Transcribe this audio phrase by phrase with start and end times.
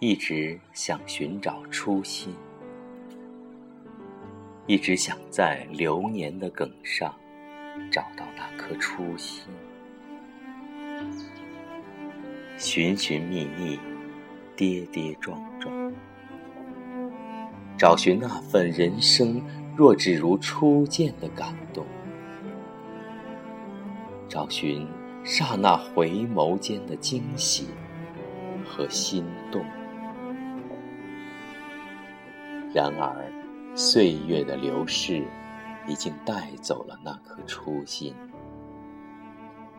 [0.00, 2.32] 一直想寻找初心，
[4.66, 7.12] 一直想在流年的梗上
[7.90, 9.42] 找到那颗初心，
[12.56, 13.76] 寻寻觅觅，
[14.54, 15.92] 跌跌撞撞，
[17.76, 19.42] 找寻那份人生
[19.76, 21.84] 若只如初见的感动，
[24.28, 24.86] 找寻。
[25.24, 27.66] 刹那回眸间的惊喜
[28.64, 29.62] 和心动，
[32.74, 33.32] 然而
[33.74, 35.24] 岁月的流逝
[35.86, 38.14] 已经带走了那颗初心，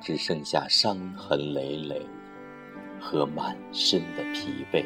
[0.00, 2.00] 只剩下伤痕累累
[3.00, 4.84] 和满身的疲惫。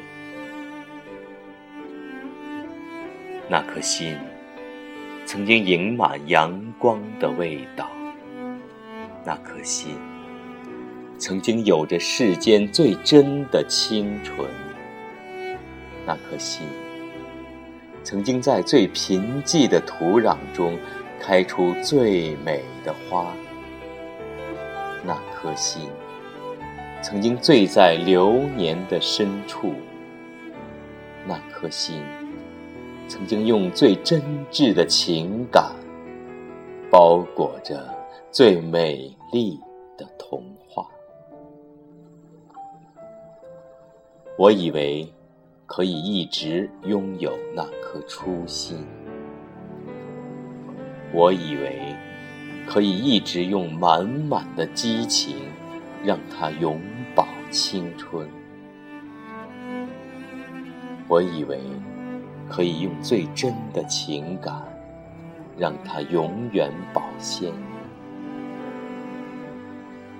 [3.48, 4.16] 那颗心
[5.26, 7.90] 曾经盈满阳光的味道，
[9.24, 9.94] 那颗心。
[11.18, 14.48] 曾经有着世间最真的清纯，
[16.06, 16.66] 那颗心；
[18.02, 20.76] 曾经在最贫瘠的土壤中
[21.20, 23.32] 开出最美的花，
[25.04, 25.82] 那颗心；
[27.02, 29.74] 曾经醉在流年的深处，
[31.26, 32.00] 那颗心；
[33.06, 35.72] 曾经用最真挚的情感
[36.90, 37.86] 包裹着
[38.32, 39.60] 最美丽
[39.96, 40.86] 的童话。
[44.38, 45.06] 我以为
[45.72, 48.84] 可以一直拥有那颗初心，
[51.12, 51.94] 我以为
[52.66, 55.36] 可以一直用满满的激情
[56.04, 56.80] 让它永
[57.14, 58.28] 葆青春，
[61.06, 61.60] 我以为
[62.48, 64.52] 可以用最真的情感
[65.56, 67.52] 让它永远保鲜，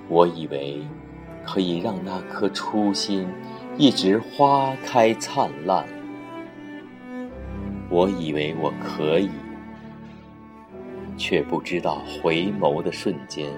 [0.07, 0.81] 我以为
[1.43, 3.27] 可以让那颗初心。
[3.81, 5.83] 一直花开灿烂，
[7.89, 9.27] 我以为我可以，
[11.17, 13.49] 却不知道回眸的瞬间，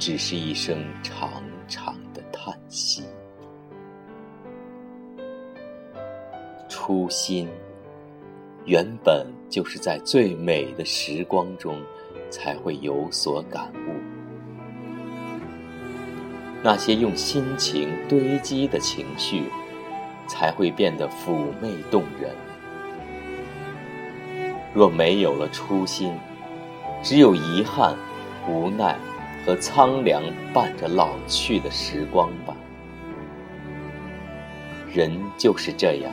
[0.00, 1.30] 只是一声长
[1.68, 3.04] 长的叹息。
[6.68, 7.48] 初心，
[8.64, 11.80] 原本就是在最美的时光中，
[12.30, 14.09] 才会有所感悟。
[16.62, 19.44] 那些用心情堆积的情绪，
[20.28, 22.30] 才会变得妩媚动人。
[24.74, 26.12] 若没有了初心，
[27.02, 27.96] 只有遗憾、
[28.46, 28.96] 无奈
[29.44, 30.22] 和苍凉
[30.52, 32.54] 伴着老去的时光吧。
[34.92, 36.12] 人就是这样，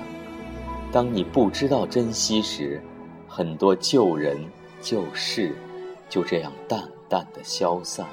[0.91, 2.81] 当你不知道珍惜时，
[3.27, 4.37] 很多旧人
[4.81, 5.55] 旧事
[6.07, 8.05] 就这样淡淡的消散。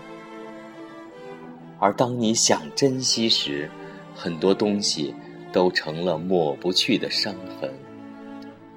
[1.85, 3.71] 而当你想珍惜时，
[4.15, 5.15] 很多东西
[5.53, 7.71] 都成了抹不去的伤痕，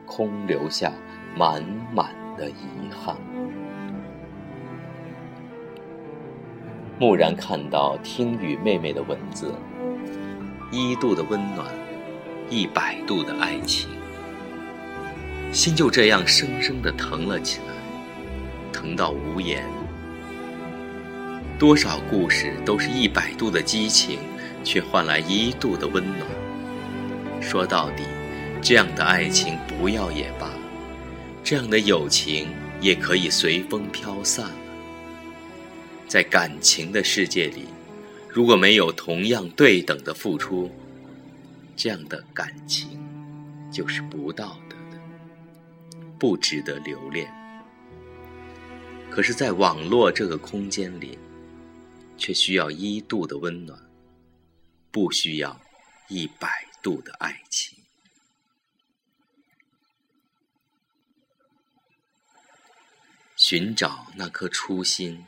[0.05, 0.91] 空留下
[1.33, 1.63] 满
[1.95, 3.15] 满的遗憾。
[6.99, 9.53] 蓦然看到听雨妹妹的文字，
[10.69, 11.65] 一度的温暖，
[12.49, 13.89] 一百度的爱情，
[15.53, 17.73] 心就这样生生的疼了起来，
[18.73, 19.63] 疼到无言。
[21.59, 24.19] 多少故事都是一百度的激情，
[24.63, 26.21] 却换来一度的温暖。
[27.41, 28.03] 说到底，
[28.61, 30.51] 这样的爱情不要也罢，
[31.43, 34.55] 这样的友情也可以随风飘散了。
[36.07, 37.65] 在感情的世界里，
[38.29, 40.69] 如果没有同样对等的付出，
[41.75, 42.99] 这样的感情
[43.71, 45.01] 就是不道德的，
[46.19, 47.27] 不值得留恋。
[49.09, 51.17] 可是，在网络这个空间里，
[52.17, 53.79] 却需要一度的温暖，
[54.91, 55.61] 不需要
[56.09, 57.77] 一百度的爱情。
[63.35, 65.23] 寻找那颗初心，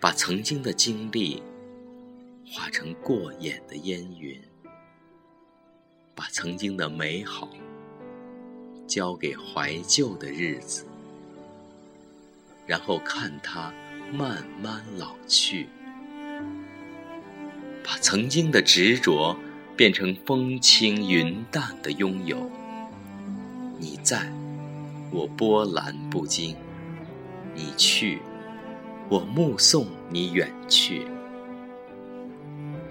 [0.00, 1.40] 把曾经的经历
[2.44, 4.42] 化成过眼的烟云，
[6.14, 7.48] 把曾经的美好
[8.88, 10.84] 交给怀旧的日子，
[12.66, 13.72] 然后看它。
[14.12, 15.66] 慢慢老去，
[17.82, 19.34] 把曾经的执着
[19.74, 22.50] 变成风轻云淡的拥有。
[23.78, 24.30] 你在，
[25.10, 26.54] 我波澜不惊；
[27.54, 28.18] 你去，
[29.08, 31.06] 我目送你远去。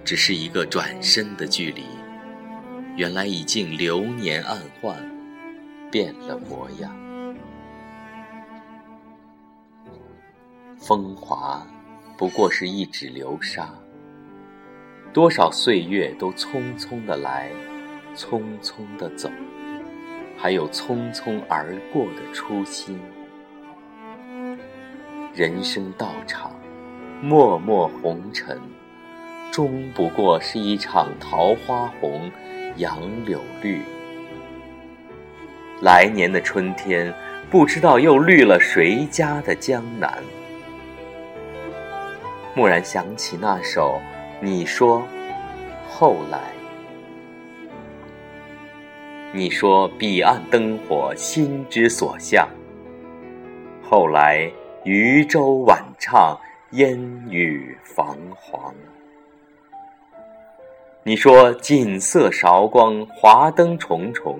[0.03, 1.83] 只是一个转身的距离，
[2.97, 4.97] 原来已经流年暗换，
[5.91, 7.10] 变了模样。
[10.81, 11.63] 风华，
[12.17, 13.71] 不过是一指流沙。
[15.13, 17.51] 多少岁月都匆匆的来，
[18.15, 19.29] 匆匆的走，
[20.35, 22.99] 还有匆匆而过的初心。
[25.35, 26.51] 人生道场，
[27.21, 28.59] 脉脉红尘，
[29.51, 32.31] 终不过是一场桃花红，
[32.77, 33.83] 杨柳绿。
[35.83, 37.13] 来年的春天，
[37.51, 40.11] 不知道又绿了谁家的江南。
[42.61, 43.99] 蓦然想起那首
[44.39, 45.01] 《你说
[45.89, 46.37] 后来》，
[49.33, 52.47] 你说彼岸灯火心之所向，
[53.81, 54.47] 后来
[54.83, 56.39] 渔舟晚唱
[56.73, 58.75] 烟雨彷徨。
[61.01, 64.39] 你说锦瑟韶光华灯重重。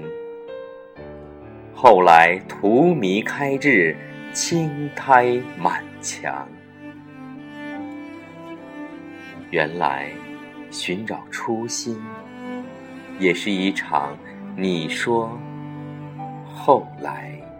[1.73, 3.97] 后来荼蘼开至，
[4.31, 6.47] 青苔满墙。
[9.51, 10.09] 原来，
[10.69, 12.01] 寻找初心，
[13.19, 14.15] 也是一场
[14.55, 15.37] 你说
[16.55, 17.50] 后来。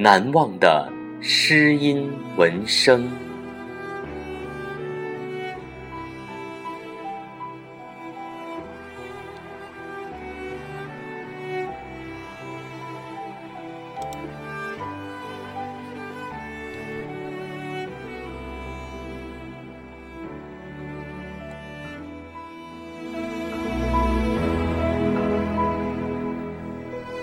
[0.00, 0.88] 难忘的
[1.20, 3.10] 诗音文声。